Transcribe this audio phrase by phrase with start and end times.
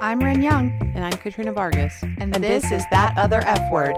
[0.00, 1.94] I'm Ren Young, And I'm Katrina Vargas.
[2.02, 3.94] and, this, is That Other F Word.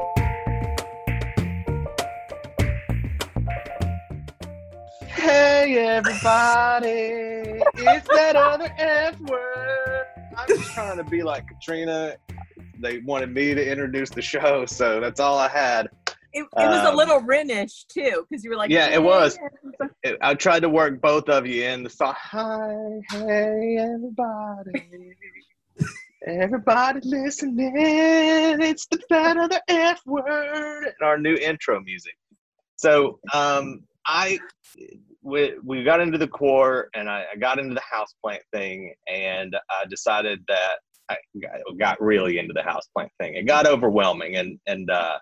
[5.06, 10.06] Hey everybody, it's that other F word.
[10.36, 12.16] I'm just trying to be like Katrina.
[12.78, 15.88] They wanted me to introduce the show, so that's all I had.
[16.32, 19.36] It, it was a Um, little Rinish too, because you were like, Yeah, it was.
[20.02, 22.14] It- I tried to work both of you in the song.
[22.16, 22.74] Hi,
[23.10, 25.12] hey everybody,
[26.26, 27.72] everybody listening.
[27.76, 30.84] It's the that other F word.
[30.84, 32.14] And our new intro music.
[32.76, 34.38] So, um, I
[35.22, 39.54] we, we got into the core and I, I got into the houseplant thing and
[39.70, 40.76] I decided that
[41.10, 43.34] I got, got really into the houseplant thing.
[43.34, 45.18] It got overwhelming and and uh,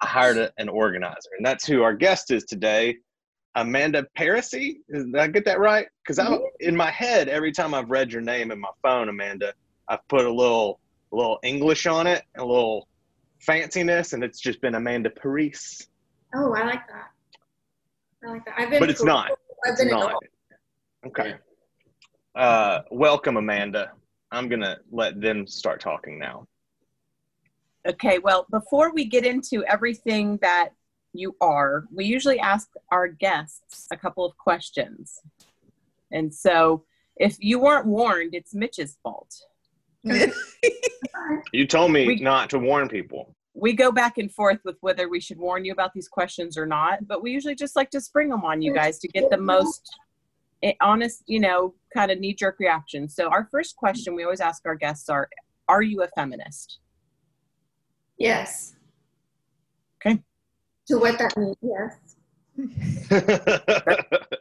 [0.00, 2.96] I hired a, an organizer and that's who our guest is today.
[3.56, 4.76] Amanda Parisi.
[4.92, 5.86] Did I get that right?
[6.02, 9.54] Because I'm in my head every time I've read your name in my phone, Amanda.
[9.88, 10.80] I've put a little
[11.12, 12.88] a little English on it, a little
[13.46, 15.88] fanciness, and it's just been Amanda Paris.
[16.34, 17.10] Oh, I like that.
[18.24, 18.54] I like that.
[18.58, 18.80] I've been.
[18.80, 19.30] But it's not.
[19.64, 20.22] I've It's been in not.
[21.06, 21.34] Okay.
[22.34, 23.92] Uh, welcome, Amanda.
[24.32, 26.46] I'm gonna let them start talking now.
[27.86, 30.70] Okay, well, before we get into everything that
[31.12, 35.20] you are, we usually ask our guests a couple of questions.
[36.10, 36.84] And so
[37.16, 39.34] if you weren't warned, it's Mitch's fault.
[41.52, 43.34] You told me We- not to warn people.
[43.54, 46.66] We go back and forth with whether we should warn you about these questions or
[46.66, 49.38] not, but we usually just like to spring them on you guys to get the
[49.38, 49.98] most
[50.62, 53.08] eh, honest, you know, kind of knee jerk reaction.
[53.08, 55.28] So, our first question we always ask our guests are
[55.68, 56.80] Are you a feminist?
[58.18, 58.74] Yes.
[60.04, 60.22] Okay.
[60.88, 62.16] To what that means, yes.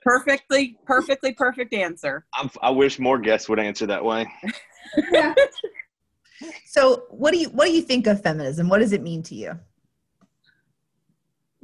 [0.01, 2.25] Perfectly, perfectly perfect answer.
[2.33, 4.27] I, I wish more guests would answer that way.
[5.11, 5.33] Yeah.
[6.65, 8.67] So, what do you what do you think of feminism?
[8.67, 9.57] What does it mean to you?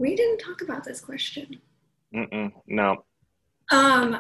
[0.02, 1.62] we didn't talk about this question.
[2.14, 3.06] Mm-mm, no.
[3.72, 4.20] Um,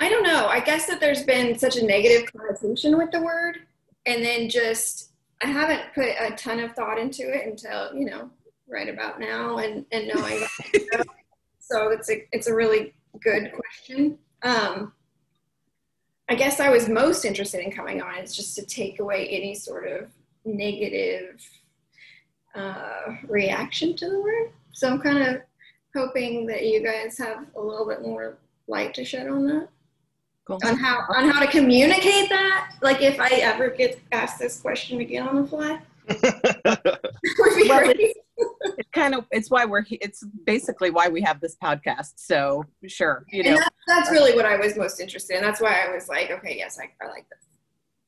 [0.00, 0.48] I don't know.
[0.48, 3.58] I guess that there's been such a negative connotation with the word,
[4.04, 8.28] and then just I haven't put a ton of thought into it until you know
[8.68, 10.42] right about now, and and knowing.
[11.60, 14.18] so it's a it's a really good question.
[14.42, 14.92] Um,
[16.28, 19.54] I guess I was most interested in coming on is just to take away any
[19.54, 20.08] sort of
[20.44, 21.40] negative
[22.54, 24.50] uh, reaction to the word.
[24.72, 25.42] So I'm kind of
[25.94, 29.68] hoping that you guys have a little bit more light to shed on that,
[30.46, 30.58] Cool.
[30.64, 32.72] on how on how to communicate that.
[32.82, 37.78] Like if I ever get asked this question again on the fly, would be Well,
[37.84, 37.96] great.
[38.00, 38.18] It's
[38.92, 42.14] kind of it's why we're he- it's basically why we have this podcast.
[42.16, 45.42] So sure, you And know, that, that's really what I was most interested in.
[45.42, 47.46] That's why I was like, okay, yes, I, I like this.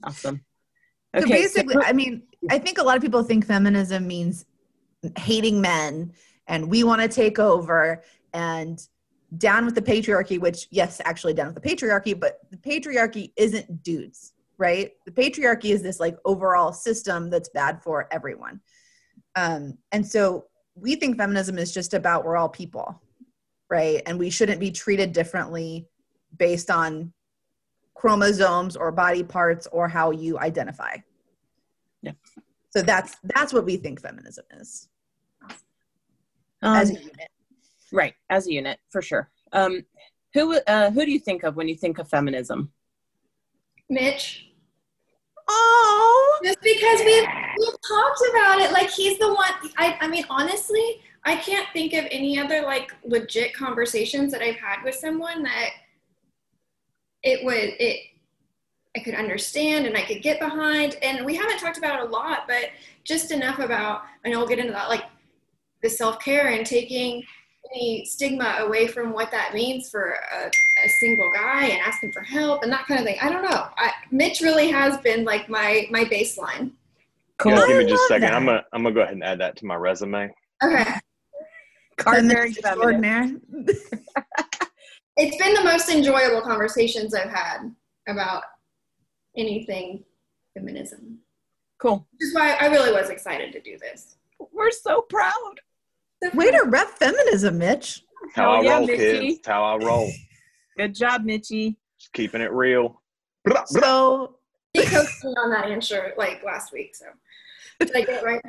[0.05, 0.44] awesome.
[1.17, 4.44] So Okay, basically, I mean, I think a lot of people think feminism means
[5.17, 6.12] hating men
[6.47, 8.03] and we want to take over
[8.34, 8.81] and
[9.37, 13.83] down with the patriarchy, which, yes, actually down with the patriarchy, but the patriarchy isn't
[13.83, 14.93] dudes, right?
[15.06, 18.61] The patriarchy is this like overall system that's bad for everyone.
[19.38, 23.00] Um, and so we think feminism is just about we're all people,
[23.71, 24.03] right?
[24.04, 25.87] And we shouldn't be treated differently
[26.37, 27.12] based on
[27.94, 30.97] chromosomes or body parts or how you identify.
[32.03, 32.12] Yeah.
[32.71, 34.88] So that's that's what we think feminism is
[36.62, 37.28] um, as a unit.
[37.93, 39.31] right as a unit for sure.
[39.53, 39.84] Um,
[40.34, 42.72] who uh, who do you think of when you think of feminism?
[43.88, 44.48] Mitch,
[45.49, 47.25] Oh, just because we've,
[47.59, 49.51] we've talked about it, like he's the one.
[49.79, 54.57] I, I mean, honestly, I can't think of any other like legit conversations that I've
[54.57, 55.71] had with someone that
[57.23, 58.00] it would it
[58.97, 60.97] I could understand and I could get behind.
[61.03, 62.71] And we haven't talked about it a lot, but
[63.05, 64.03] just enough about.
[64.25, 65.05] And we'll get into that, like
[65.83, 67.23] the self care and taking
[67.75, 72.23] any stigma away from what that means for a, a single guy and asking for
[72.23, 73.17] help and that kind of thing.
[73.20, 73.69] I don't know.
[73.76, 76.73] I, Mitch really has been like my my baseline.
[77.38, 77.53] Cool.
[77.53, 78.29] Yeah, give me just a second.
[78.29, 78.35] that.
[78.35, 80.31] I'm gonna I'm gonna go ahead and add that to my resume.
[80.62, 80.85] Okay.
[81.97, 83.87] Cardinary Feminist feminist.
[83.87, 84.56] extraordinaire.
[85.20, 87.75] It's been the most enjoyable conversations I've had
[88.06, 88.44] about
[89.37, 90.05] anything
[90.55, 91.19] feminism.
[91.79, 92.06] Cool.
[92.12, 94.17] Which is why I really was excited to do this.
[94.53, 95.61] We're so proud.
[96.35, 98.05] Way to rep feminism, Mitch.
[98.35, 99.20] How Hell I yeah, roll, Mitchie.
[99.20, 99.47] kids.
[99.47, 100.11] How I roll.
[100.76, 101.76] Good job, Mitchie.
[101.99, 103.00] Just keeping it real.
[103.44, 103.81] Blah, blah.
[103.82, 104.35] So
[104.75, 107.06] He coached me on that answer like last week, so
[107.81, 108.43] did I get it right?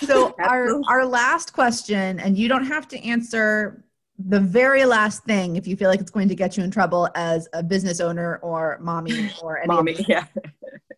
[0.00, 3.84] so our our last question, and you don't have to answer
[4.18, 7.08] the very last thing if you feel like it's going to get you in trouble
[7.14, 10.04] as a business owner or mommy or any Mommy.
[10.08, 10.24] Yeah.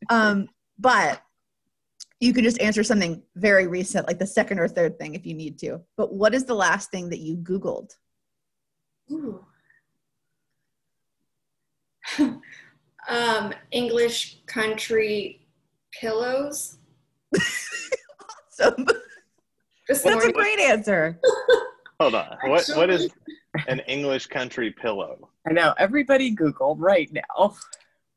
[0.09, 0.49] Um,
[0.79, 1.21] but
[2.21, 5.35] you can just answer something very recent, like the second or third thing if you
[5.35, 5.81] need to.
[5.97, 7.91] But what is the last thing that you Googled?
[9.11, 9.45] Ooh.
[13.09, 15.47] um, English country
[15.99, 16.79] pillows.
[18.61, 18.87] awesome.
[19.89, 21.19] This That's a great answer.
[22.01, 22.37] Hold on.
[22.45, 23.11] What what is
[23.67, 25.31] an English country pillow?
[25.49, 27.57] I know everybody Googled right now.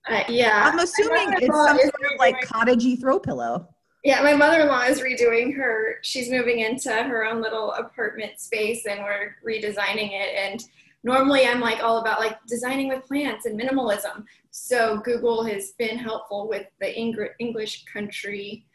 [0.10, 0.70] Uh, yeah.
[0.72, 3.73] I'm assuming it's some sort of like cottagey throw pillow.
[4.04, 5.96] Yeah, my mother-in-law is redoing her.
[6.02, 10.36] She's moving into her own little apartment space, and we're redesigning it.
[10.36, 10.64] And
[11.04, 14.26] normally, I'm like all about like designing with plants and minimalism.
[14.52, 18.66] So Google has been helpful with the Eng- English country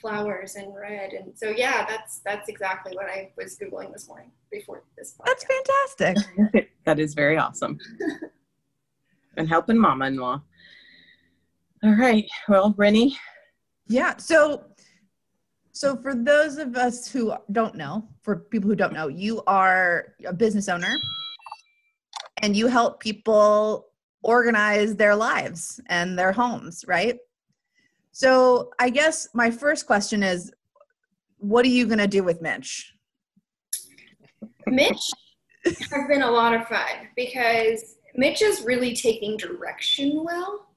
[0.00, 1.14] flowers and red.
[1.14, 5.16] And so yeah, that's that's exactly what I was googling this morning before this.
[5.24, 6.70] That's fantastic.
[6.84, 7.78] that is very awesome.
[9.36, 10.40] and helping mama-in-law.
[11.82, 12.28] All right.
[12.48, 13.18] Well, Rennie,
[13.88, 14.16] Yeah.
[14.16, 14.64] So,
[15.76, 20.14] so for those of us who don't know, for people who don't know, you are
[20.24, 20.96] a business owner,
[22.40, 23.88] and you help people
[24.22, 27.18] organize their lives and their homes, right?
[28.12, 30.50] So, I guess my first question is,
[31.36, 32.94] what are you going to do with Mitch?
[34.66, 35.10] Mitch
[35.66, 40.68] has been a lot of fun because Mitch is really taking direction well.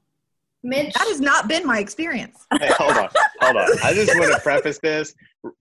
[0.64, 2.46] Mitch, That has not been my experience.
[2.60, 3.10] Hey, hold on,
[3.42, 3.68] hold on.
[3.84, 5.14] I just want to preface this,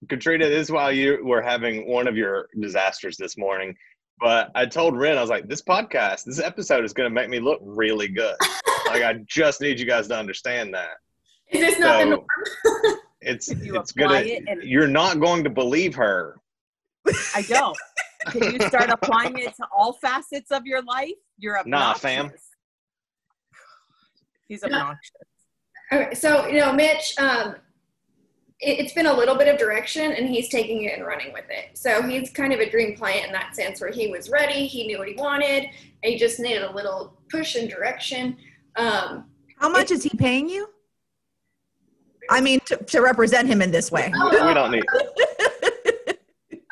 [0.09, 0.47] Katrina.
[0.49, 3.73] This is why you were having one of your disasters this morning.
[4.19, 7.29] But I told Ren, I was like, this podcast, this episode is going to make
[7.29, 8.35] me look really good.
[8.87, 10.89] like I just need you guys to understand that.
[11.49, 12.25] is this not the norm?
[13.21, 14.25] it's you it's apply gonna.
[14.25, 16.35] it and- You're not going to believe her.
[17.33, 17.77] I don't.
[18.27, 21.13] Can you start applying it to all facets of your life?
[21.37, 22.31] You're a Nah, fam.
[24.49, 25.11] He's obnoxious.
[25.93, 27.55] Okay, so you know, Mitch, um,
[28.59, 31.45] it, it's been a little bit of direction, and he's taking it and running with
[31.49, 31.77] it.
[31.77, 34.87] So he's kind of a dream client in that sense, where he was ready, he
[34.87, 35.63] knew what he wanted,
[36.03, 38.35] and he just needed a little push and direction.
[38.75, 39.25] Um,
[39.57, 40.67] How much is he paying you?
[42.29, 44.11] I mean, to, to represent him in this way.
[44.13, 44.83] We don't need.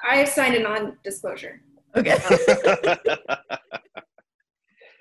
[0.03, 1.61] I have signed a non-disclosure.
[1.95, 2.17] Okay.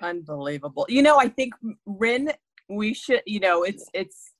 [0.01, 0.85] Unbelievable.
[0.89, 1.53] You know, I think
[1.85, 2.31] Ren,
[2.69, 4.31] we should, you know, it's, it's,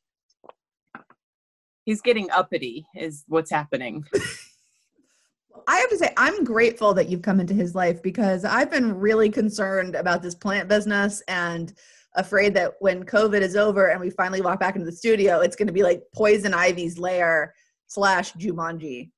[1.85, 4.03] he's getting uppity is what's happening.
[5.67, 8.93] I have to say, I'm grateful that you've come into his life because I've been
[8.93, 11.73] really concerned about this plant business and
[12.15, 15.55] afraid that when COVID is over and we finally walk back into the studio, it's
[15.55, 17.53] going to be like Poison Ivy's lair
[17.87, 19.09] slash Jumanji.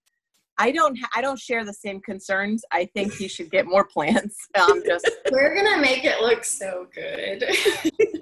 [0.57, 2.63] I don't, I don't share the same concerns.
[2.71, 4.35] I think he should get more plants.
[4.59, 7.45] Um, just, We're gonna make it look so good.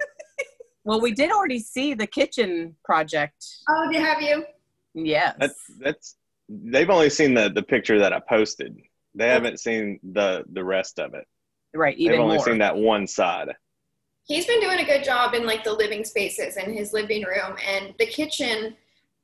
[0.88, 3.44] well, we did already see the kitchen project.
[3.68, 4.42] oh, do have you?
[4.94, 5.36] Yes.
[5.38, 6.16] That's that's.
[6.48, 8.74] They've only seen the the picture that I posted.
[9.14, 11.26] They haven't seen the the rest of it.
[11.74, 11.94] right.
[11.98, 12.44] They've only more.
[12.46, 13.50] seen that one side.
[14.24, 17.54] he's been doing a good job in like the living spaces and his living room
[17.66, 18.74] and the kitchen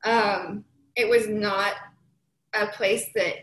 [0.04, 0.64] um,
[0.96, 1.72] it was not
[2.52, 3.36] a place that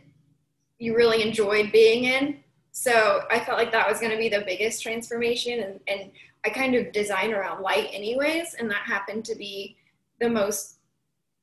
[0.78, 2.38] you really enjoyed being in
[2.72, 6.12] so i felt like that was going to be the biggest transformation and, and
[6.46, 9.76] i kind of design around light anyways and that happened to be
[10.20, 10.78] the most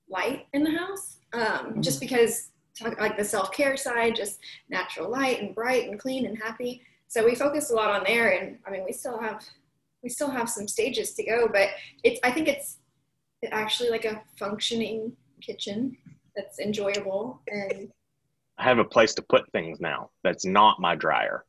[0.08, 4.38] light in the house um, just because talk, like the self-care side just
[4.70, 8.30] natural light and bright and clean and happy so we focused a lot on there
[8.30, 9.42] and i mean we still have
[10.02, 11.70] we still have some stages to go, but
[12.04, 12.78] it's I think it's
[13.50, 15.96] actually like a functioning kitchen
[16.36, 17.90] that's enjoyable and
[18.58, 20.10] I have a place to put things now.
[20.24, 21.44] That's not my dryer.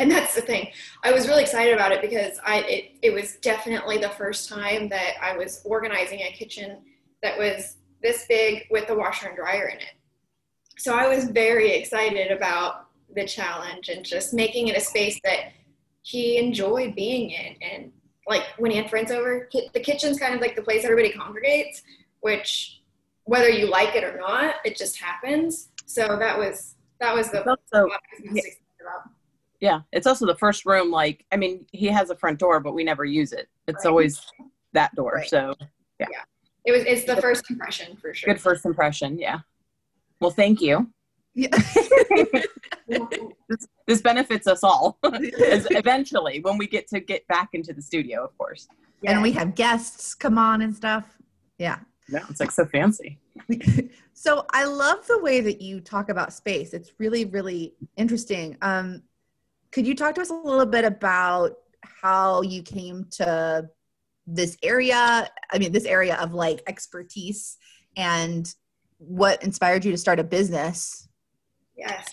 [0.00, 0.70] And that's the thing.
[1.04, 4.88] I was really excited about it because I it, it was definitely the first time
[4.88, 6.78] that I was organizing a kitchen
[7.22, 9.92] that was this big with a washer and dryer in it.
[10.78, 15.52] So I was very excited about the challenge and just making it a space that
[16.00, 17.56] he enjoyed being in.
[17.60, 17.92] And
[18.26, 21.82] like when he had friends over, the kitchen's kind of like the place everybody congregates,
[22.20, 22.80] which
[23.24, 25.68] whether you like it or not, it just happens.
[25.84, 27.90] So that was that was the also, I was
[28.24, 29.19] most excited about.
[29.60, 30.90] Yeah, it's also the first room.
[30.90, 33.48] Like, I mean, he has a front door, but we never use it.
[33.68, 33.90] It's Right.
[33.90, 34.20] always
[34.72, 35.14] that door.
[35.16, 35.28] Right.
[35.28, 35.54] So
[36.66, 38.32] It was it's the first impression for sure.
[38.34, 39.18] good first impression.
[39.18, 39.40] Yeah.
[40.20, 40.90] Well, thank you.
[41.34, 41.48] Yeah.
[42.88, 48.24] This, this benefits us all eventually when we get to get back into the studio,
[48.24, 48.66] of course.
[49.06, 51.04] And we have guests come on and stuff.
[51.58, 51.78] Yeah.
[52.08, 53.18] Yeah, it's like so fancy.
[54.14, 56.74] so I love the way that you talk about space.
[56.74, 58.56] It's really, really interesting.
[58.62, 59.02] Um,
[59.72, 63.68] could you talk to us a little bit about how you came to
[64.26, 67.56] this area i mean this area of like expertise
[67.96, 68.54] and
[68.98, 71.08] what inspired you to start a business
[71.80, 72.12] Yes.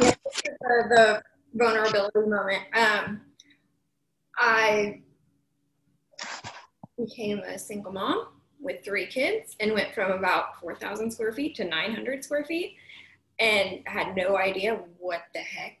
[0.00, 0.14] Yeah,
[0.62, 1.22] the
[1.54, 2.62] vulnerability moment.
[2.72, 3.20] Um,
[4.38, 5.02] I
[6.96, 8.28] became a single mom
[8.60, 12.76] with three kids and went from about 4,000 square feet to 900 square feet
[13.40, 15.78] and had no idea what the heck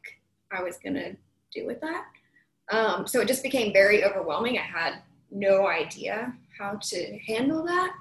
[0.52, 1.16] I was going to
[1.52, 2.04] do with that.
[2.70, 4.58] Um, so it just became very overwhelming.
[4.58, 7.92] I had no idea how to handle that.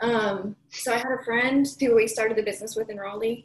[0.00, 3.44] Um, so I had a friend who we started the business with in Raleigh,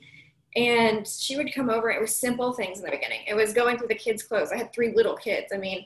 [0.56, 1.92] and she would come over.
[1.92, 3.22] It was simple things in the beginning.
[3.28, 4.52] It was going through the kids' clothes.
[4.52, 5.52] I had three little kids.
[5.54, 5.86] I mean,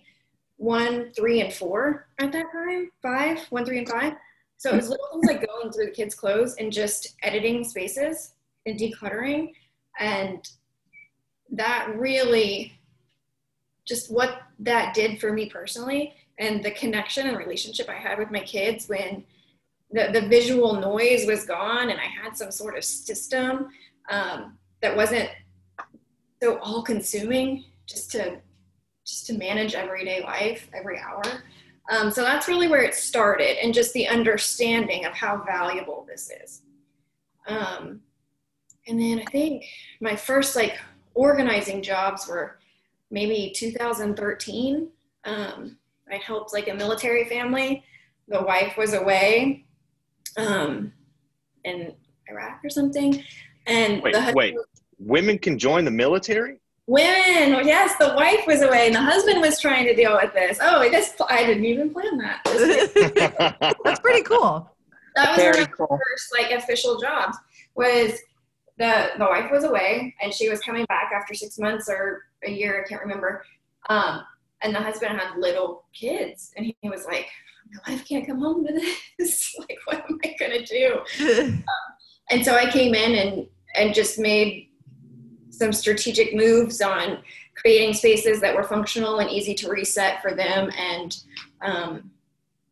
[0.57, 2.91] one, three, and four at that time.
[3.01, 4.13] Five, one, three, and five.
[4.57, 8.33] So it was little things like going through the kids' clothes and just editing spaces
[8.65, 9.53] and decluttering,
[9.99, 10.47] and
[11.51, 12.73] that really
[13.85, 18.31] just what that did for me personally and the connection and relationship I had with
[18.31, 19.23] my kids when
[19.91, 23.69] the, the visual noise was gone and I had some sort of system
[24.09, 25.29] um, that wasn't
[26.41, 28.39] so all consuming just to
[29.05, 31.23] just to manage everyday life every hour.
[31.89, 36.31] Um, so that's really where it started and just the understanding of how valuable this
[36.43, 36.61] is.
[37.47, 38.01] Um,
[38.87, 39.65] and then I think
[39.99, 40.77] my first like
[41.13, 42.59] organizing jobs were
[43.09, 44.89] maybe 2013.
[45.25, 45.77] Um,
[46.11, 47.83] I helped like a military family.
[48.27, 49.65] The wife was away
[50.37, 50.93] um,
[51.63, 51.93] in
[52.29, 53.23] Iraq or something.
[53.67, 54.55] And Wait, the husband wait.
[54.99, 56.57] Women can join the military?
[56.87, 60.57] Women, yes, the wife was away and the husband was trying to deal with this.
[60.61, 63.77] Oh, this I didn't even plan that.
[63.83, 64.71] That's pretty cool
[65.15, 65.99] that was Very one of my cool.
[66.09, 67.37] first like official jobs.
[67.75, 68.19] Was
[68.81, 72.51] the the wife was away and she was coming back after six months or a
[72.51, 73.43] year, I can't remember.
[73.89, 74.23] Um,
[74.61, 77.27] and the husband had little kids, and he, he was like,
[77.71, 79.55] "My wife can't come home to this.
[79.59, 80.99] like, what am I gonna do?"
[82.29, 84.69] and so I came in and and just made
[85.49, 87.19] some strategic moves on
[87.55, 90.71] creating spaces that were functional and easy to reset for them.
[90.77, 91.17] And
[91.61, 92.11] um,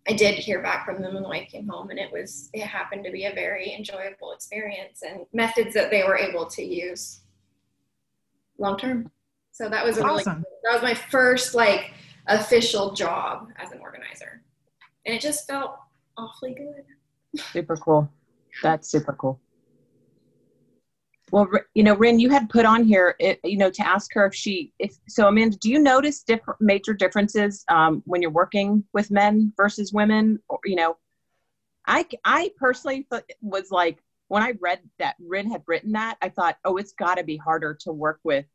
[0.09, 2.63] I did hear back from them when the wife came home, and it was it
[2.63, 7.19] happened to be a very enjoyable experience and methods that they were able to use
[8.57, 9.11] long term.
[9.51, 11.91] So that was a really awesome that was my first like
[12.25, 14.41] official job as an organizer,
[15.05, 15.77] and it just felt
[16.17, 17.41] awfully good.
[17.53, 18.11] Super cool.
[18.63, 19.39] That's super cool.
[21.31, 24.25] Well, you know, Ren, you had put on here, it, you know, to ask her
[24.25, 28.83] if she, if so, Amanda, do you notice different major differences um, when you're working
[28.93, 30.39] with men versus women?
[30.49, 30.97] Or you know,
[31.87, 36.29] I I personally thought was like when I read that Ren had written that, I
[36.29, 38.45] thought, oh, it's got to be harder to work with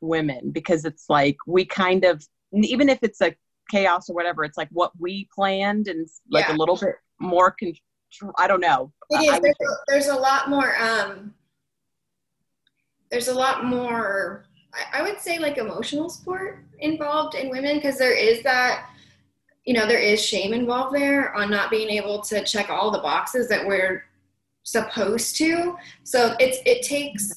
[0.00, 3.34] women because it's like we kind of even if it's a
[3.70, 6.54] chaos or whatever, it's like what we planned and like Yeah.
[6.54, 8.32] a little bit more control.
[8.36, 8.92] I don't know.
[9.10, 10.74] It I There's a, there's a lot more.
[10.80, 11.34] Um,
[13.10, 14.44] there's a lot more.
[14.92, 18.86] I, would say like emotional support involved in women because there is that.
[19.66, 23.00] You know, there is shame involved there on not being able to check all the
[23.00, 24.04] boxes that we're
[24.62, 25.76] supposed to.
[26.02, 27.32] So it's it takes.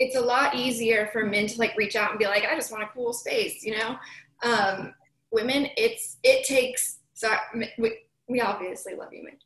[0.00, 2.72] It's a lot easier for men to like reach out and be like, I just
[2.72, 3.64] want a cool space.
[3.64, 3.96] You know,
[4.42, 4.94] um,
[5.30, 6.98] women, it's it takes.
[7.14, 7.32] So
[7.78, 9.38] we we obviously love you, men.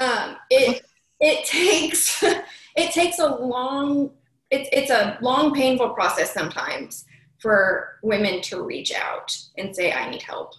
[0.00, 0.82] Um, it
[1.20, 2.22] it takes
[2.76, 4.10] it takes a long
[4.50, 7.04] it's it's a long painful process sometimes
[7.40, 10.52] for women to reach out and say I need help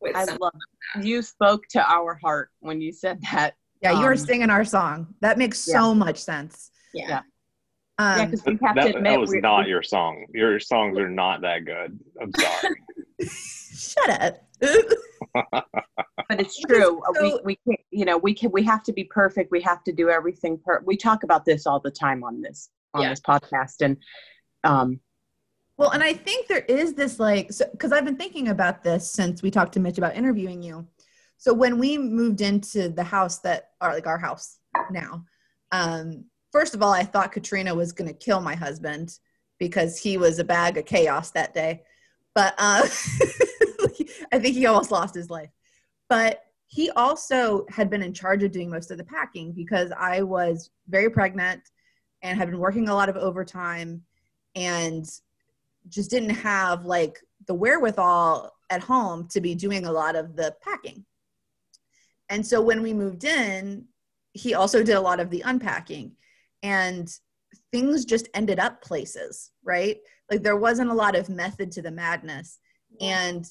[0.00, 0.38] with I something.
[0.40, 3.54] love you spoke to our heart when you said that.
[3.82, 7.08] yeah you were Um, singing our song that makes so much sense Yeah.
[7.08, 7.18] Yeah.
[7.98, 10.24] um, yeah, because we have that, to admit that was we- not we- your song.
[10.32, 11.98] Your songs are not that good.
[12.20, 12.74] I'm sorry.
[13.28, 14.34] shut up
[16.28, 17.00] but it's true.
[17.06, 19.50] Uh, we we can't, you know, we can we have to be perfect.
[19.50, 20.82] We have to do everything per.
[20.84, 23.10] We talk about this all the time on this on Yeah.
[23.10, 23.96] this podcast, and
[24.64, 25.00] um,
[25.76, 29.10] Well, and I think there is this like, so because I've been thinking about this
[29.12, 30.86] since we talked to Mitch about interviewing you.
[31.36, 34.58] So when we moved into the house that are like our house
[34.90, 35.24] now,
[35.70, 39.16] um, first of all, I thought Katrina was going to kill my husband
[39.58, 41.82] because he was a bag of chaos that day.
[42.34, 42.82] But uh,
[44.32, 45.50] I think he almost lost his life.
[46.08, 50.22] But he also had been in charge of doing most of the packing because I
[50.22, 51.62] was very pregnant
[52.22, 54.02] and had been working a lot of overtime
[54.54, 55.06] and
[55.88, 60.54] just didn't have like the wherewithal at home to be doing a lot of the
[60.62, 61.04] packing.
[62.28, 63.86] And so when we moved in,
[64.32, 66.12] he also did a lot of the unpacking
[66.62, 67.08] and
[67.72, 69.96] things just ended up places, right?
[70.30, 72.58] Like there wasn't a lot of method to the madness.
[73.00, 73.46] And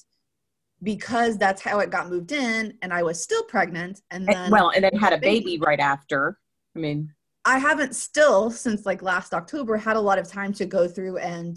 [0.82, 4.52] because that's how it got moved in and I was still pregnant and then And-
[4.52, 6.38] well, and then had a baby right after.
[6.76, 7.12] I mean,
[7.48, 11.16] I haven't still since like last October had a lot of time to go through
[11.16, 11.56] and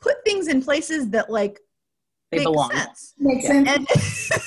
[0.00, 1.60] put things in places that like
[2.32, 2.70] they make belong.
[2.72, 3.14] sense.
[3.18, 3.64] Makes Yeah.
[3.64, 4.32] sense.
[4.32, 4.42] And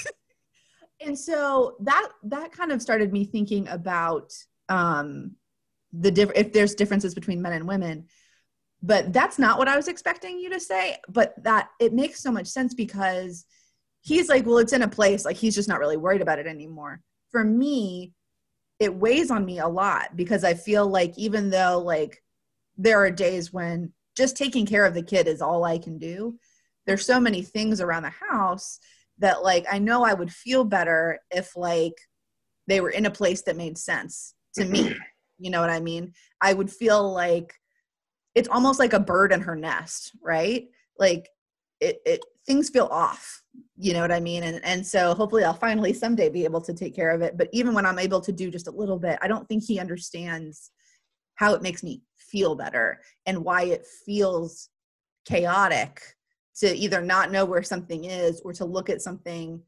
[1.08, 4.34] and so that that kind of started me thinking about
[4.70, 5.36] um
[5.94, 8.08] the diff- if there's differences between men and women.
[8.84, 12.32] But that's not what I was expecting you to say, but that it makes so
[12.32, 13.46] much sense because
[14.02, 16.48] he's like, well, it's in a place like he's just not really worried about it
[16.48, 17.00] anymore.
[17.32, 18.12] For me,
[18.79, 22.22] it weighs on me a lot because I feel like even though like
[22.77, 26.38] there are days when just taking care of the kid is all I can do,
[26.86, 28.79] there's so many things around the house
[29.20, 31.94] that like I know I would feel better if like
[32.67, 34.84] they were in a place that made sense to me.
[34.84, 35.00] Mm-hmm.
[35.38, 36.13] You know what I mean?
[36.41, 37.53] I would feel like
[38.36, 40.67] it's almost like a bird in her nest, right?
[40.98, 41.27] Like
[41.79, 43.41] it, it things feel off.
[43.77, 44.44] You know what I mean?
[44.44, 47.38] And and so hopefully I'll finally someday be able to take care of it.
[47.38, 49.79] But even when I'm able to do just a little bit, I don't think he
[49.79, 50.72] understands
[51.36, 54.70] how it makes me feel better and why it feels
[55.25, 56.01] chaotic
[56.58, 59.62] to either not know where something is or to look at something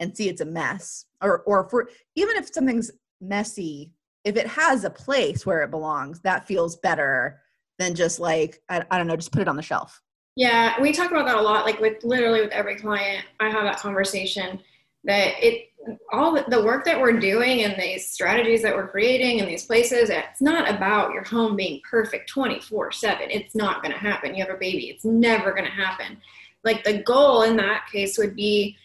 [0.00, 3.92] and see it's a mess or or for even if something's messy
[4.24, 7.40] if it has a place where it belongs that feels better
[7.78, 10.02] than just like I, I don't know just put it on the shelf
[10.36, 11.64] Yeah, we talk about that a lot.
[11.64, 14.60] Like with literally with every client, I have that conversation
[15.04, 15.70] that it
[16.12, 20.08] all the, work that we're doing and these strategies that we're creating in these places,
[20.08, 23.30] it's not about your home being perfect 24 7.
[23.30, 24.34] It's not going to happen.
[24.34, 26.18] You have a baby, it's never going to happen.
[26.62, 28.76] Like the goal in that case would be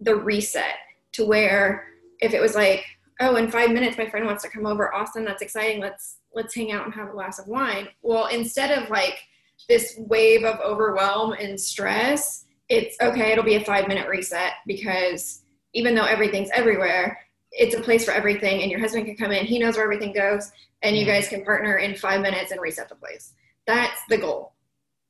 [0.00, 0.74] the reset
[1.12, 1.88] to where
[2.20, 2.84] if it was like,
[3.20, 5.80] oh, in five minutes my friend wants to come over, awesome, that's exciting.
[5.80, 7.88] Let's let's hang out and have a glass of wine.
[8.02, 9.18] Well, instead of like
[9.68, 15.42] this wave of overwhelm and stress, it's okay, it'll be a five minute reset because
[15.74, 17.18] even though everything's everywhere,
[17.52, 20.12] it's a place for everything, and your husband can come in, he knows where everything
[20.12, 20.50] goes,
[20.82, 23.32] and you guys can partner in five minutes and reset the place.
[23.66, 24.52] That's the goal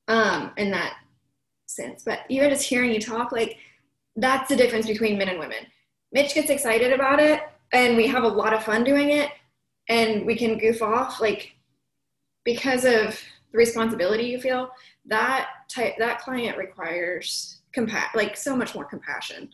[0.06, 0.94] um, in that
[1.66, 2.02] sense.
[2.04, 3.58] But even just hearing you talk, like,
[4.16, 5.66] that's the difference between men and women.
[6.12, 9.30] Mitch gets excited about it, and we have a lot of fun doing it,
[9.88, 11.52] and we can goof off, like,
[12.44, 13.20] because of
[13.52, 14.70] the responsibility you feel
[15.06, 19.50] that type that client requires compa- like so much more compassion.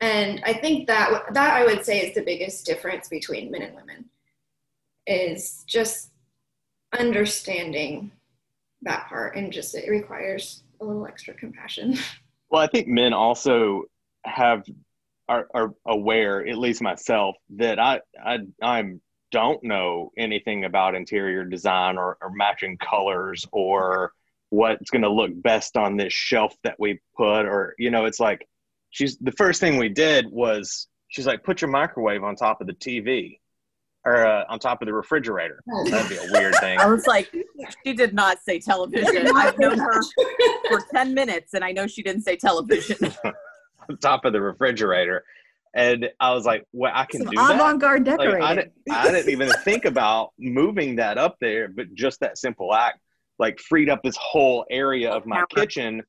[0.00, 3.76] And i think that that i would say is the biggest difference between men and
[3.76, 4.06] women
[5.06, 6.10] is just
[6.98, 8.12] understanding
[8.82, 11.96] that part and just it requires a little extra compassion.
[12.50, 13.84] Well, I think men also
[14.26, 14.66] have
[15.26, 19.00] are, are aware, at least myself, that I I I'm
[19.32, 24.12] don't know anything about interior design or, or matching colors or
[24.50, 28.20] what's going to look best on this shelf that we put or you know it's
[28.20, 28.46] like
[28.90, 32.66] she's the first thing we did was she's like put your microwave on top of
[32.66, 33.38] the tv
[34.04, 37.32] or uh, on top of the refrigerator that'd be a weird thing I was like,
[37.86, 39.28] she did not say television.
[39.36, 40.02] I've known her
[40.68, 42.96] for 10 minutes and I know she didn't say television.
[43.88, 45.24] on top of the refrigerator
[45.74, 48.72] and i was like well i can some do that avant-garde like, decorating I, didn't,
[48.90, 53.00] I didn't even think about moving that up there, but just that simple act,
[53.38, 56.02] like freed up this whole area of my kitchen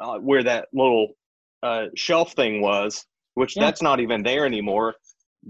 [0.00, 1.08] uh, where that little
[1.62, 3.04] uh, shelf thing was,
[3.34, 3.64] which Yeah.
[3.64, 4.94] that's not even there anymore.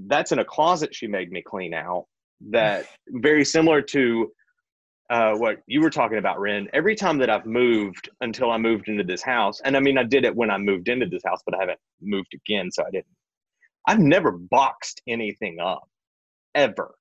[0.06, 2.06] That's in a closet she made me clean out.
[2.50, 4.32] That very similar to
[5.08, 6.68] uh, what you were talking about, Ren.
[6.72, 10.02] Every time that I've moved until I moved into this house, and I mean, I
[10.02, 12.90] did it when I moved into this house, but I haven't moved again, so I
[12.90, 13.06] didn't.
[13.86, 15.88] I've never boxed anything up
[16.54, 16.94] ever.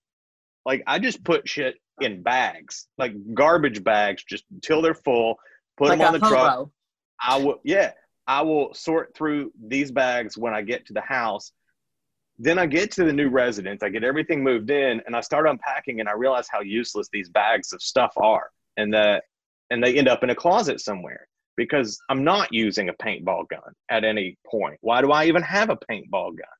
[0.65, 5.37] Like I just put shit in bags, like garbage bags, just until they're full.
[5.77, 6.69] Put like them on the truck.
[7.21, 7.91] I will, yeah,
[8.27, 11.51] I will sort through these bags when I get to the house.
[12.37, 15.47] Then I get to the new residence, I get everything moved in, and I start
[15.47, 19.23] unpacking, and I realize how useless these bags of stuff are, and that,
[19.69, 23.73] and they end up in a closet somewhere because I'm not using a paintball gun
[23.89, 24.77] at any point.
[24.81, 26.57] Why do I even have a paintball gun?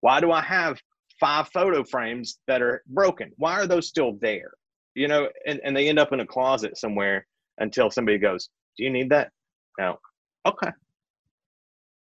[0.00, 0.80] Why do I have
[1.20, 3.32] five photo frames that are broken?
[3.36, 4.50] Why are those still there?
[4.94, 7.26] You know, and, and they end up in a closet somewhere
[7.58, 9.30] until somebody goes, Do you need that?
[9.78, 9.98] No.
[10.46, 10.70] Okay.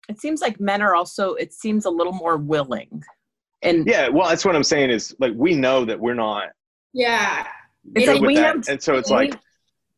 [0.10, 3.04] It seems like men are also, it seems a little more willing.
[3.62, 6.50] And Yeah, well, that's what I'm saying is like we know that we're not
[6.94, 7.46] yeah
[7.96, 8.58] It's good like with we that.
[8.58, 9.36] know- and so it's we- like,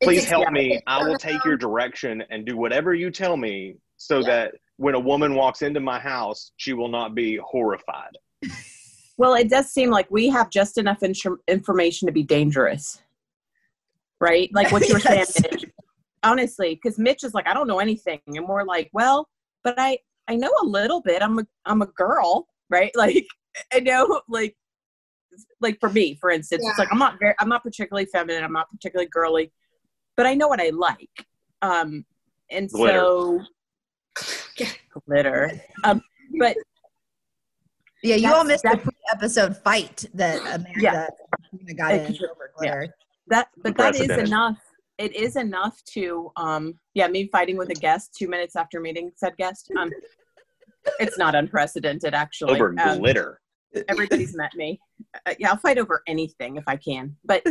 [0.03, 0.81] please It's- help yeah, me.
[0.85, 4.27] I will take your direction and do whatever you tell me so Yeah.
[4.27, 8.17] that when a woman walks into my house, she will not be horrified.
[9.17, 13.01] well, it does seem like we have just enough infor- information to be dangerous.
[14.19, 14.49] Right?
[14.53, 15.33] Like what you were Yes.
[15.33, 15.65] saying, Mitch.
[16.23, 18.21] Honestly, because Mitch is like, I don't know anything.
[18.27, 19.27] And we're like, well,
[19.63, 19.97] but I
[20.29, 21.21] I know a little bit.
[21.21, 22.91] I'm a I'm a girl, right?
[22.97, 23.25] Like
[23.73, 24.55] I know like
[25.61, 28.53] like for me, for instance, it's like I'm not very I'm not particularly feminine, I'm
[28.53, 29.51] not particularly girly,
[30.15, 31.25] but I know what I like.
[31.61, 32.05] Um
[32.49, 32.99] and Glitter.
[32.99, 33.45] so Yeah.
[35.07, 35.51] glitter.
[35.83, 36.01] Um
[36.39, 36.55] but
[38.01, 41.07] Yeah, you all missed the pre-episode fight that Amanda Yeah.
[41.75, 42.95] got in It's- over glitter.
[43.27, 44.57] that but that is enough
[44.97, 49.11] it is enough to um yeah me fighting with a guest two minutes after meeting
[49.15, 49.89] said guest um
[50.99, 53.39] it's not unprecedented actually Over Um, glitter.
[53.87, 54.79] everybody's met me
[55.25, 57.41] uh, yeah i'll fight over anything if i can but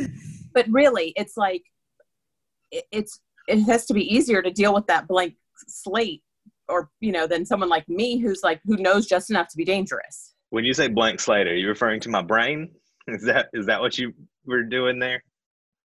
[0.54, 1.62] but really it's like
[2.70, 5.34] it, it's it has to be easier to deal with that blank
[5.66, 6.22] slate
[6.68, 9.64] or you know than someone like me who's like who knows just enough to be
[9.64, 12.70] dangerous When you say blank slate, are you referring to my brain?
[13.08, 14.12] Is that is that what you
[14.46, 15.22] were doing there?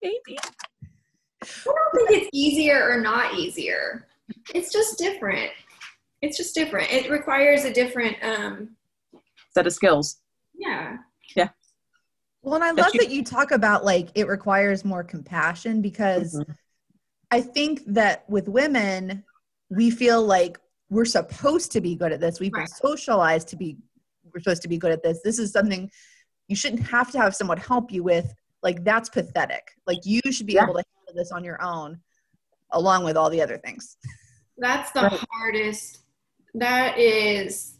[0.04, 4.08] maybe I don't think it's easier or not easier.
[4.54, 5.52] It's just different.
[6.22, 6.92] It's just different.
[6.92, 8.76] It requires a different, um,
[9.54, 10.18] set of skills
[10.60, 10.98] yeah.
[11.36, 11.50] Yeah.
[12.42, 15.82] Well, and I That love you- that you talk about like it requires more compassion
[15.82, 16.56] because Mhm.
[17.32, 19.24] I think that with women,
[19.70, 22.40] we feel like we're supposed to be good at this.
[22.40, 23.78] We've been socialized to be
[24.34, 25.22] we're supposed to be good at this.
[25.24, 25.90] This is something
[26.48, 28.34] you shouldn't have to have someone help you with.
[28.62, 29.72] Like that's pathetic.
[29.86, 30.64] Like you should be Yeah.
[30.64, 32.00] able to handle this on your own,
[32.72, 33.98] along with all the other things.
[34.58, 35.26] That's the Right.
[35.32, 36.00] hardest,
[36.56, 37.78] that is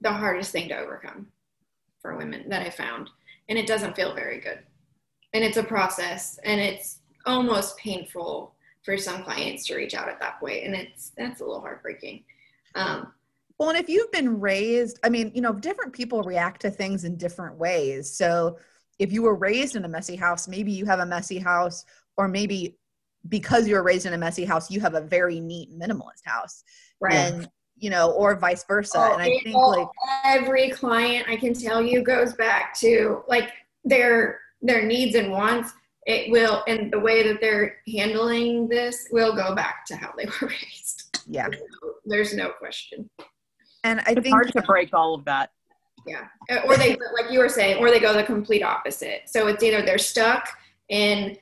[0.00, 1.30] the hardest thing to overcome
[2.00, 3.10] for women that I found.
[3.48, 4.60] And it doesn't feel very good.
[5.32, 10.20] And it's a process and it's almost painful for some clients to reach out at
[10.20, 10.38] that.
[10.42, 12.24] And it's, that's a little heartbreaking.
[12.74, 13.12] Um,
[13.58, 17.04] Well, and if you've been raised, I mean, you know, different people react to things
[17.04, 18.12] in different ways.
[18.12, 18.58] So
[18.98, 21.84] if you were raised in a messy house, maybe you have a messy house,
[22.16, 22.76] or maybe
[23.28, 26.64] because you were raised in a messy house, you have a very neat minimalist house.
[27.34, 28.98] And, you know, or vice versa.
[28.98, 29.88] Oh, and I think all- like,
[30.24, 33.50] every client I can tell you goes back to like
[33.84, 35.72] their their needs and wants.
[36.06, 40.24] It will and the way that they're handling this will go back to how they
[40.40, 41.20] were raised.
[41.28, 41.48] yeah.
[42.04, 43.08] There's no question.
[43.84, 45.50] And I it's think hard to break all of that
[46.06, 46.26] Yeah.
[46.66, 49.22] Or they like you were saying, or they go the complete opposite.
[49.26, 50.48] So it's either they're stuck
[50.88, 51.36] in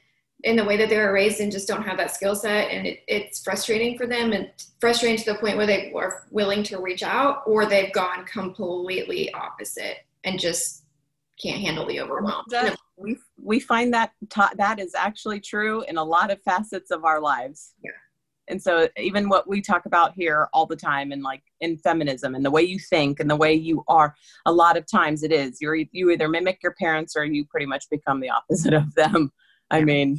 [0.44, 2.86] in the way that they were raised and just don't have that skill set and
[2.86, 6.78] it, it's frustrating for them and frustrating to the point where they are willing to
[6.80, 10.84] reach out or they've gone completely opposite and just
[11.42, 12.44] can't handle the overwhelm.
[12.48, 16.90] That- we we find that ta- that is actually true in a lot of facets
[16.90, 17.72] of our lives.
[17.82, 17.92] Yeah.
[18.48, 22.34] And so even what we talk about here all the time and like in feminism
[22.34, 25.32] and the way you think and the way you are, a lot of times it
[25.32, 28.74] is you're e- you either mimic your parents or you pretty much become the opposite
[28.74, 29.30] of them.
[29.70, 30.18] I mean,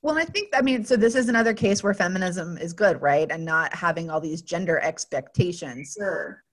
[0.00, 3.28] Well, I think, I mean, so this is another case where feminism is good, right?
[3.30, 5.96] And not having all these gender expectations.
[5.98, 6.44] Sure.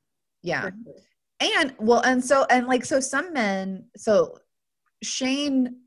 [0.42, 0.72] Yeah.
[1.58, 4.38] And well, and so, and like, so some men, so
[5.02, 5.78] Shane,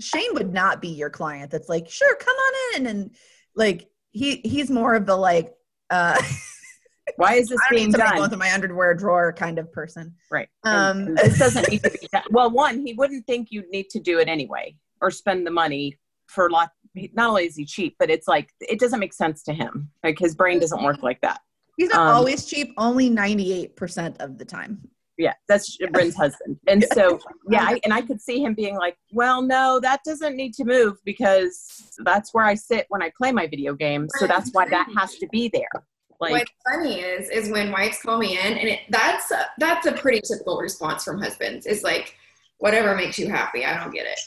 [0.00, 2.86] Shane would not be your client that's like, sure, come on in.
[2.86, 3.10] And
[3.54, 5.52] like, he, he's more of the like,
[5.90, 6.20] uh,
[7.16, 8.16] why is this being done?
[8.16, 10.14] going through my underwear drawer kind of person.
[10.30, 10.48] Right.
[10.64, 12.24] Um, And- and this doesn't need to be done.
[12.30, 15.96] Well, one, he wouldn't think you'd need to do it anyway or spend the money
[16.26, 16.70] for a lot.
[17.12, 19.90] Not only is he cheap, but it's like, it doesn't make sense to him.
[20.02, 21.40] Like his brain doesn't work like that.
[21.76, 24.88] He's not Um, always cheap, only 98% of the time.
[25.18, 26.58] Yeah, that's Bryn's husband.
[26.66, 30.36] And so, yeah, I, and I could see him being like, well, no, that doesn't
[30.36, 34.12] need to move because that's where I sit when I play my video games.
[34.18, 35.84] So that's why that has to be there.
[36.20, 39.86] Like, What's funny is is when wives call me in, and it, that's a, that's
[39.86, 41.66] a pretty typical response from husbands.
[41.66, 42.14] Is like,
[42.58, 43.64] whatever makes you happy.
[43.64, 44.18] I don't get it.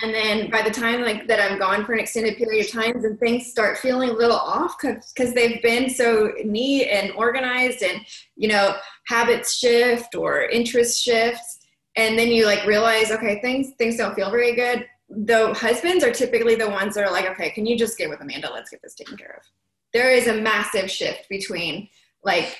[0.00, 3.04] And then by the time like that I'm gone for an extended period of time,
[3.04, 8.00] and things start feeling a little off because they've been so neat and organized, and
[8.36, 8.76] you know
[9.08, 11.60] habits shift or interest shifts,
[11.96, 14.86] and then you like realize, okay, things things don't feel very good.
[15.08, 18.20] The husbands are typically the ones that are like, okay, can you just get with
[18.20, 18.50] Amanda?
[18.52, 19.42] Let's get this taken care of
[19.92, 21.88] there is a massive shift between
[22.22, 22.56] like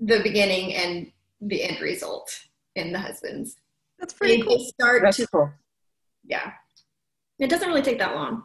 [0.00, 2.30] the beginning and the end result
[2.74, 3.56] in the husbands.
[3.98, 4.58] That's They pretty cool.
[4.58, 5.52] just start that's to cool.
[6.24, 6.52] yeah.
[7.38, 8.44] It doesn't really take that long.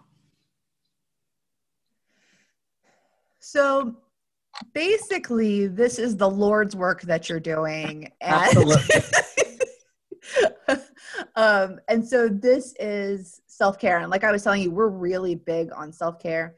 [3.40, 3.96] So
[4.74, 8.12] basically, this is the Lord's work that you're doing.
[8.22, 8.58] And,
[11.36, 14.00] um, and so this is self care.
[14.00, 16.56] And like I was telling you, we're really big on self care.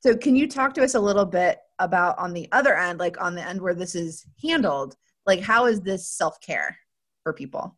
[0.00, 3.20] So can you talk to us a little bit about on the other end, like
[3.20, 6.76] on the end where this is handled, like how is this self care
[7.22, 7.76] for people?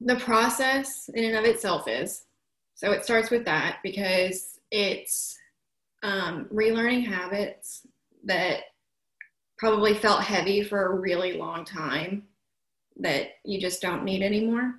[0.00, 2.24] The process in and of itself is
[2.74, 5.37] so it starts with that because it's
[6.02, 7.86] um, relearning habits
[8.24, 8.60] that
[9.58, 12.24] probably felt heavy for a really long time
[12.96, 14.74] that you just don't need anymore.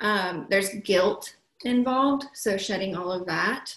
[0.00, 1.34] Um, there's guilt
[1.64, 3.74] involved, so shedding all of that.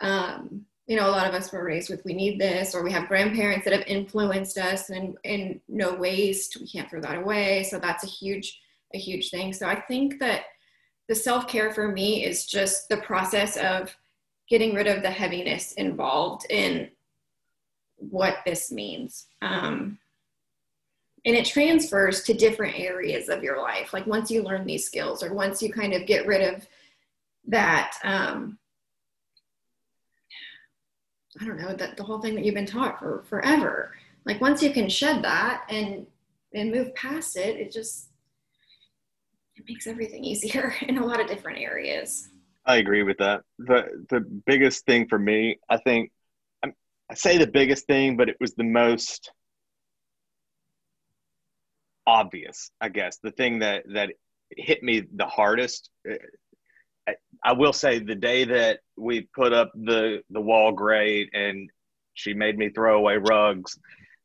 [0.00, 2.92] Um, you know, a lot of us were raised with we need this, or we
[2.92, 7.64] have grandparents that have influenced us and in no waste, we can't throw that away.
[7.64, 8.60] So that's a huge,
[8.94, 9.52] a huge thing.
[9.52, 10.42] So I think that
[11.08, 13.96] the self-care for me is just the process of
[14.48, 16.88] getting rid of the heaviness involved in
[17.96, 19.26] what this means.
[19.42, 19.98] Um,
[21.24, 23.92] and it transfers to different areas of your life.
[23.92, 26.66] Like once you learn these skills, or once you kind of get rid of
[27.48, 28.58] that, um,
[31.40, 33.94] I don't know, that the whole thing that you've been taught for forever.
[34.24, 36.06] Like once you can shed that and
[36.54, 38.08] and move past it, it just
[39.56, 42.28] it makes everything easier in a lot of different areas.
[42.66, 43.42] I agree with that.
[43.58, 46.10] the The biggest thing for me, I think,
[46.64, 46.72] I
[47.10, 49.30] I say the biggest thing, but it was the most
[52.06, 53.18] obvious, I guess.
[53.22, 54.10] The thing that that
[54.56, 55.90] hit me the hardest.
[56.08, 56.16] Eh,
[57.08, 61.70] I, I will say the day that we put up the the wall grate and
[62.14, 63.78] she made me throw away rugs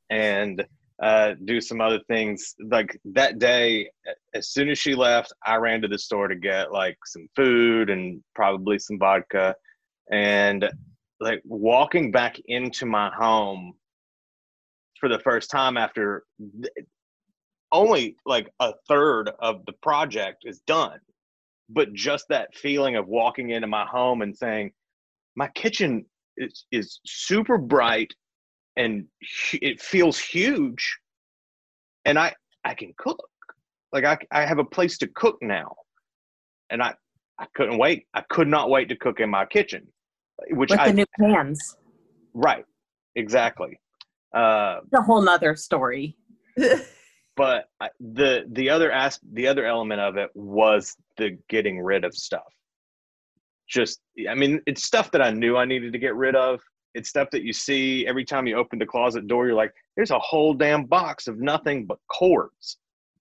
[0.09, 0.65] and
[1.01, 2.55] uh, do some other things.
[2.69, 3.89] Like that day,
[4.35, 7.89] as soon as she left, I ran to the store to get like some food
[7.89, 9.55] and probably some vodka.
[10.11, 10.69] And
[11.19, 13.73] like walking back into my home
[14.99, 16.23] for the first time after
[17.71, 20.99] only like a third of the project is done.
[21.69, 24.71] But just that feeling of walking into my home and saying,
[25.35, 26.05] my kitchen
[26.37, 28.13] is, is super bright
[28.77, 29.05] and
[29.53, 30.97] it feels huge
[32.05, 33.19] and i i can cook.
[33.91, 35.75] Like i i have a place to cook now
[36.69, 36.93] and i
[37.39, 39.85] i couldn't wait i could not wait to cook in my kitchen
[40.51, 41.77] which with I, the new pans.
[42.33, 42.65] Right
[43.15, 43.79] exactly.
[44.33, 46.15] Uh a whole nother story.
[47.35, 52.03] but I, the the other as the other element of it was the getting rid
[52.03, 52.53] of stuff.
[53.67, 56.59] Just i mean it's stuff that i knew i needed to get rid of
[56.93, 59.47] it's stuff that you see every time you open the closet door.
[59.47, 62.77] You're like, there's a whole damn box of nothing but cords,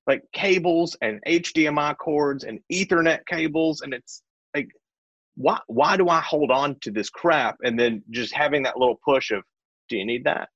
[0.06, 3.82] like cables and HDMI cords and Ethernet cables.
[3.82, 4.22] And it's
[4.54, 4.68] like,
[5.36, 7.56] why, why do I hold on to this crap?
[7.62, 9.42] And then just having that little push of,
[9.88, 10.48] do you need that?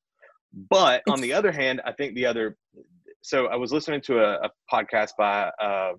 [0.70, 2.56] But on the other hand, I think the other,
[3.22, 5.92] so I was listening to a, a podcast by uh,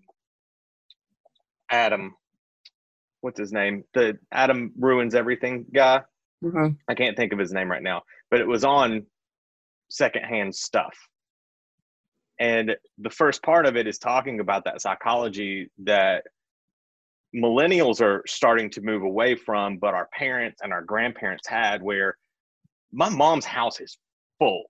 [1.70, 2.14] Adam,
[3.22, 3.84] what's his name?
[3.94, 6.02] The Adam ruins everything guy.
[6.44, 6.74] Mm-hmm.
[6.88, 9.06] I can't think of his name right now, but it was on
[9.90, 10.96] secondhand stuff.
[12.40, 16.24] And the first part of it is talking about that psychology that
[17.36, 22.18] millennials are starting to move away from, but our parents and our grandparents had, where
[22.92, 23.98] my mom's house is
[24.40, 24.66] full.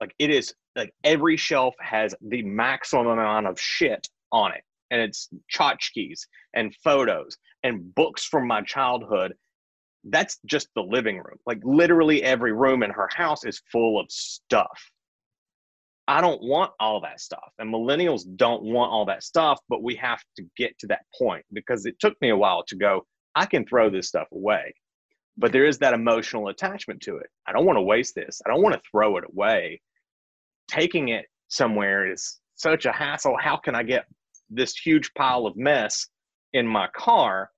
[0.00, 4.62] Like it is like every shelf has the maximum amount of shit on it.
[4.90, 6.20] And it's tchotchkes
[6.54, 9.34] and photos and books from my childhood
[10.10, 11.38] that's just the living room.
[11.46, 14.90] Like literally every room in her house is full of stuff.
[16.08, 17.52] I don't want all that stuff.
[17.58, 21.44] And millennials don't want all that stuff, but we have to get to that point
[21.52, 24.72] because it took me a while to go, I can throw this stuff away.
[25.36, 27.26] But there is that emotional attachment to it.
[27.46, 28.40] I don't want to waste this.
[28.46, 29.80] I don't want to throw it away.
[30.68, 33.36] Taking it somewhere is such a hassle.
[33.38, 34.06] How can I get
[34.48, 36.06] this huge pile of mess
[36.52, 37.50] in my car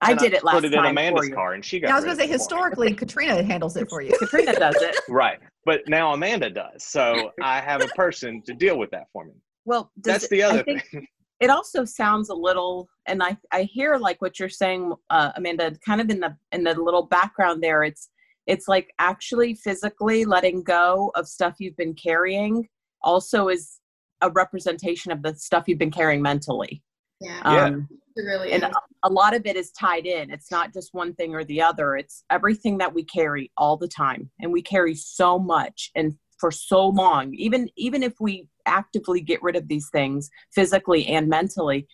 [0.00, 1.88] I did it last Put it in time Amanda's car, and she got.
[1.88, 2.38] Yeah, I was going to say it for me.
[2.38, 4.16] historically, Katrina handles it for you.
[4.18, 4.96] Katrina does it.
[5.08, 9.24] Right, but now Amanda does, so I have a person to deal with that for
[9.24, 9.32] me.
[9.64, 11.06] Well, does That's it- the I other think thing.
[11.40, 15.72] It also sounds a little, and I I hear like what you're saying, uh, Amanda.
[15.86, 17.84] Kind of in the in the little background there.
[17.84, 18.08] It's
[18.48, 22.68] it's like actually physically letting go of stuff you've been carrying.
[23.02, 23.78] Also, is
[24.20, 26.82] a representation of the stuff you've been carrying mentally.
[27.20, 27.64] Yeah, Yeah.
[27.66, 28.70] Um, it really and is.
[29.04, 31.96] a lot of it is tied in it's not just one thing or the other
[31.96, 36.50] it's everything that we carry all the time and we carry so much and for
[36.50, 41.86] so long even even if we actively get rid of these things physically and mentally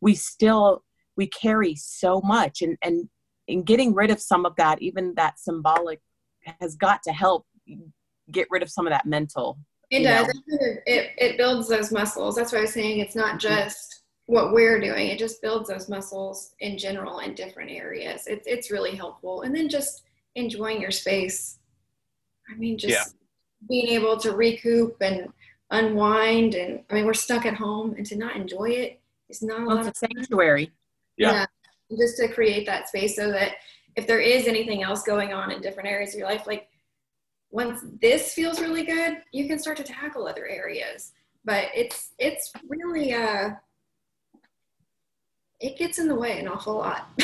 [0.00, 0.82] we still
[1.16, 3.08] we carry so much and and
[3.48, 6.00] in getting rid of some of that even that symbolic
[6.60, 7.46] has got to help
[8.30, 9.58] get rid of some of that mental
[9.90, 10.26] It does.
[10.26, 10.32] know.
[10.60, 12.36] It, it, it builds those muscles.
[12.36, 13.54] That's why I was saying it's not mm-hmm.
[13.54, 15.08] just what we're doing.
[15.08, 18.28] It just builds those muscles in general in different areas.
[18.28, 19.42] It's it's really helpful.
[19.42, 20.04] And then just
[20.36, 21.58] enjoying your space.
[22.48, 23.04] I mean, just Yeah.
[23.68, 25.32] being able to recoup and
[25.72, 26.54] unwind.
[26.54, 29.66] And I mean, we're stuck at home, and to not enjoy it is not a
[29.66, 30.70] well, lot of it's a sanctuary
[31.16, 31.46] Yeah.
[31.98, 33.56] Just to create that space so that
[33.96, 36.68] if there is anything else going on in different areas of your life, like
[37.50, 41.12] once this feels really good, you can start to tackle other areas.
[41.44, 43.50] But it's it's really uh
[45.60, 47.08] it gets in the way an awful lot.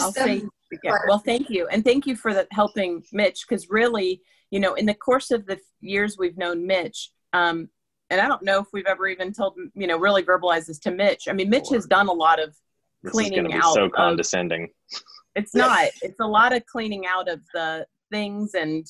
[0.00, 0.42] I'll say,
[0.82, 1.68] yeah, well, thank you.
[1.68, 4.20] And thank you for the, helping Mitch because really,
[4.50, 7.68] you know, in the course of the years we've known Mitch, um,
[8.10, 10.90] and I don't know if we've ever even told, you know, really verbalized this to
[10.90, 11.24] Mitch.
[11.28, 12.50] I mean, Mitch has done a lot of
[13.02, 14.68] This is cleaning going to be out so of- condescending.
[15.34, 18.86] it's not it's a lot of cleaning out of the things and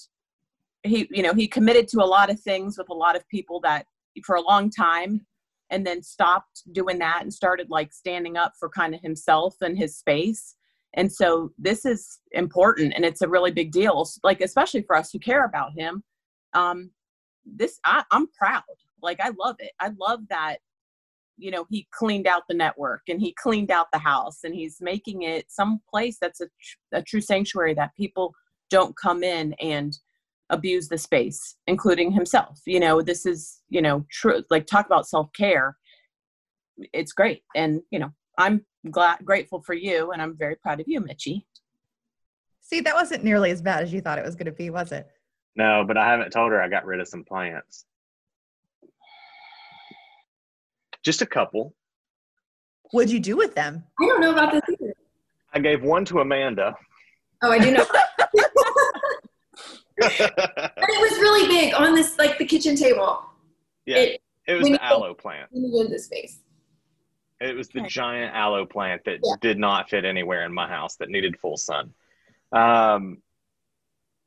[0.83, 3.59] he you know he committed to a lot of things with a lot of people
[3.61, 3.87] that
[4.25, 5.27] for a long time
[5.71, 9.77] and then stopped doing that and started like standing up for kind of himself and
[9.77, 10.55] his space.
[10.95, 15.11] And so this is important and it's a really big deal like especially for us
[15.13, 16.03] who care about him.
[16.55, 16.91] Um
[17.45, 18.63] this I, i'm proud.
[19.03, 19.73] Like i love it.
[19.81, 20.59] I love that
[21.39, 24.79] you know he cleaned out the network and he cleaned out the house and he's
[24.81, 28.35] making it some place that's a, tr- a true sanctuary that people
[28.71, 29.99] don't come in and
[30.51, 35.09] abuse the space including himself you know this is you know true like talk about
[35.09, 35.77] self-care
[36.93, 40.87] it's great and you know i'm glad grateful for you and i'm very proud of
[40.87, 41.43] you mitchie
[42.69, 44.91] See, that wasn't nearly as bad as you thought it was going to be, was
[44.91, 45.07] it?
[45.55, 47.85] No, but I haven't told her I got rid of some plants.
[51.05, 51.77] Just a couple.
[52.91, 53.85] What'd you do with them?
[54.01, 54.95] I don't know about this either.
[55.55, 56.75] I gave one to Amanda.
[57.43, 57.87] Oh, I do know.
[60.03, 63.23] And it was really big on this, like the kitchen table.
[63.87, 65.51] yeah, It it was when the you- aloe plant.
[65.53, 66.41] in the space.
[67.41, 67.89] It was the Okay.
[67.89, 69.35] giant aloe plant that Yeah.
[69.41, 71.93] did not fit anywhere in my house that needed full sun.
[72.53, 73.23] Um,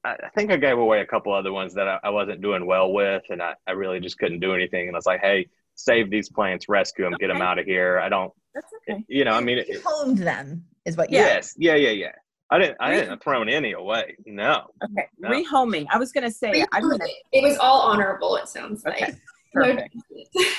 [0.04, 2.66] I, I think I gave away a couple other ones that I, I wasn't doing
[2.66, 4.88] well with, and I, I really just couldn't do anything.
[4.88, 8.00] And I was like, hey, save these plants, rescue them, get them out of here.
[8.00, 11.18] I don't, that's okay you know, I mean, it, You honed them, is what you
[11.18, 12.12] yes, yeah, yeah, yeah.
[12.52, 14.16] I didn't, I didn't have thrown any away.
[14.26, 14.68] No.
[14.84, 15.30] okay No.
[15.30, 19.16] rehoming i was gonna say i'm gonna It was all honorable, it sounds okay like.
[19.56, 19.96] No perfect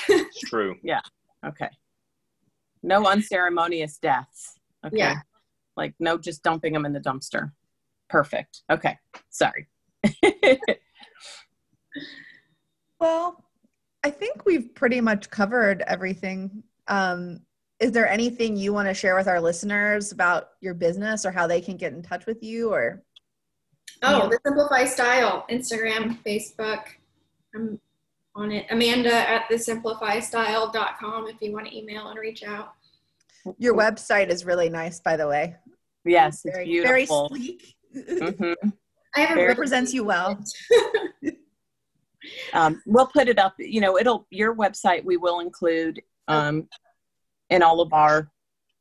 [0.09, 0.75] It's true.
[0.83, 0.99] Yeah.
[1.45, 1.69] Okay
[2.83, 5.15] no unceremonious deaths okay Yeah.
[5.77, 7.51] like no just dumping them in the dumpster
[8.09, 8.97] perfect okay
[9.29, 9.67] sorry
[12.99, 13.43] Well,
[14.03, 16.63] I think we've pretty much covered everything.
[16.87, 17.39] Um,
[17.81, 21.47] is there anything you want to share with our listeners about your business or how
[21.47, 23.03] they can get in touch with you or
[24.03, 26.83] Oh, the Simplify Style, Instagram, Facebook.
[27.53, 27.79] I'm
[28.35, 28.65] on it.
[28.71, 32.73] Amanda at the simplifystyle.com if you want to email and reach out.
[33.57, 35.55] your website is really nice by the way.
[36.05, 37.75] yes it's Very very beautiful sleek.
[37.95, 38.55] Mhm.
[39.15, 40.39] I haven't Very- Represents you well.
[42.53, 46.67] um, we'll put it up you know it'll your website we will include um,
[47.51, 48.31] in all of our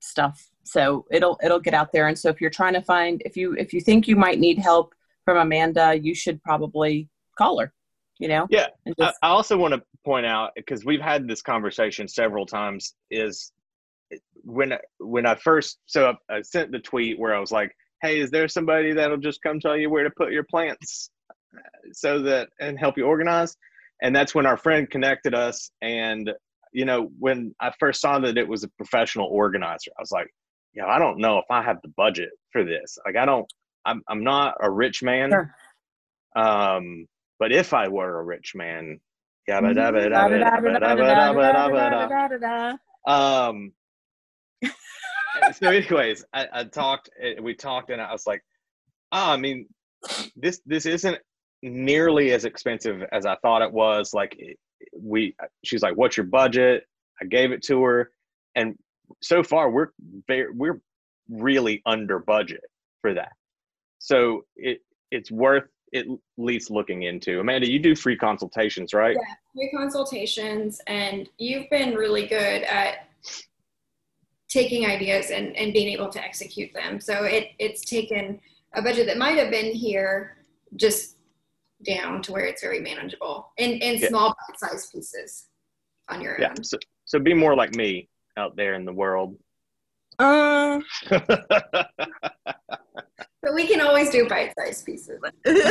[0.00, 3.36] stuff so it'll it'll get out there and so if you're trying to find if
[3.36, 4.94] you if you think you might need help
[5.26, 7.06] from amanda you should probably
[7.36, 7.72] call her
[8.20, 8.66] you know Yeah,
[8.98, 12.94] just, I also want to point out because we've had this conversation several times.
[13.10, 13.52] Is
[14.42, 18.20] when when I first so I, I sent the tweet where I was like, "Hey,
[18.20, 21.10] is there somebody that'll just come tell you where to put your plants,
[21.56, 21.60] uh,
[21.92, 23.56] so that and help you organize?"
[24.02, 25.70] And that's when our friend connected us.
[25.80, 26.30] And
[26.72, 30.28] you know, when I first saw that it was a professional organizer, I was like,
[30.74, 32.96] "Yeah, I don't know if I have the budget for this.
[33.04, 33.50] Like, I don't.
[33.84, 35.54] I'm I'm not a rich man." Sure.
[36.36, 37.06] Um,
[37.38, 39.00] but if I were a rich man.
[43.06, 43.72] Um.
[45.52, 47.08] So, anyways, I, I talked.
[47.20, 48.42] eh, We talked, and I was like,
[49.12, 49.66] "Ah, I mean,
[50.36, 51.18] this this isn't
[51.62, 54.36] nearly as expensive as I thought it was." Like,
[54.92, 56.86] we, she's like, "What's your budget?"
[57.20, 58.10] I gave it to her,
[58.54, 58.76] and
[59.22, 59.88] so far we're
[60.26, 60.80] very we're
[61.28, 62.64] really under budget
[63.00, 63.32] for that.
[63.98, 64.80] So it
[65.10, 66.06] it's worth at
[66.38, 67.40] least looking into.
[67.40, 69.16] Amanda, you do free consultations, right?
[69.16, 69.34] Yeah.
[69.62, 73.08] Your consultations, and you've been really good at
[74.48, 77.00] taking ideas and, and being able to execute them.
[77.00, 78.40] So it, it's taken
[78.74, 80.36] a budget that might have been here
[80.76, 81.16] just
[81.84, 84.08] down to where it's very manageable in, in Yeah.
[84.08, 85.46] small bite-sized pieces
[86.08, 86.50] on your Yeah.
[86.50, 86.64] own.
[86.64, 89.36] So, so be more like me out there in the world.
[90.18, 90.80] uh,
[93.42, 95.18] But we can always do bite-sized pieces.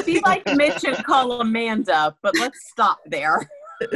[0.06, 3.48] be like mitch and call amanda but let's stop there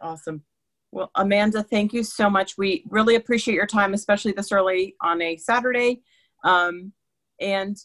[0.00, 0.42] awesome
[0.90, 5.20] well amanda thank you so much we really appreciate your time especially this early on
[5.20, 6.00] a saturday
[6.44, 6.92] um,
[7.40, 7.76] and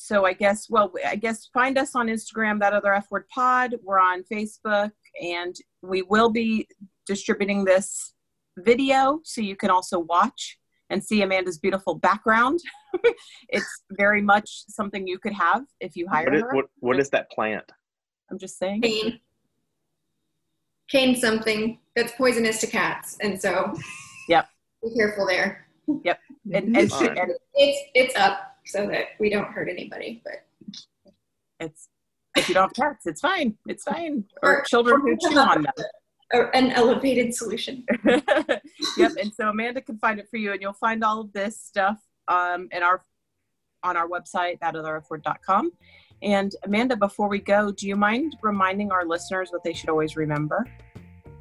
[0.00, 3.74] so i guess well i guess find us on instagram that other f word pod
[3.82, 4.90] we're on facebook
[5.22, 6.66] and we will be
[7.06, 8.14] distributing this
[8.58, 10.58] video so you can also watch
[10.90, 12.58] and see Amanda's beautiful background.
[13.48, 16.50] it's very much something you could have if you hire What is, her.
[16.52, 17.64] what, what is that plant?
[18.30, 18.82] I'm just saying.
[18.82, 19.20] Cane.
[20.90, 23.72] Cane something that's poisonous to cats, and so
[24.28, 24.48] Yep.
[24.82, 25.68] be careful there.
[26.52, 31.14] And, and, she, and It's it's up so that we don't hurt anybody, but
[31.58, 31.88] it's
[32.36, 33.56] if you don't have cats, it's fine.
[33.66, 34.24] It's fine.
[34.42, 35.72] Or children who chew on them.
[36.54, 37.84] an elevated solution.
[38.04, 39.12] yep.
[39.20, 41.98] And so Amanda can find it for you, and you'll find all of this stuff
[42.28, 43.04] um, in our
[43.82, 45.72] on our website, thatotherfword.com.
[46.22, 50.16] And Amanda, before we go, do you mind reminding our listeners what they should always
[50.16, 50.66] remember?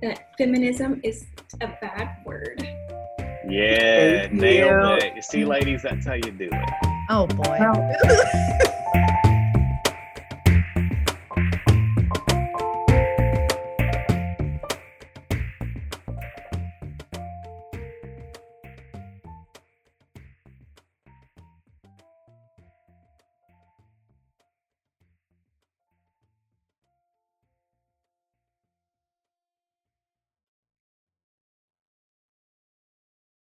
[0.01, 1.25] That feminism is
[1.59, 2.65] a bad word.
[3.49, 5.07] Yeah, Thank nailed you.
[5.07, 5.15] it.
[5.17, 6.88] You see, ladies, that's how you do it.
[7.11, 7.57] Oh boy.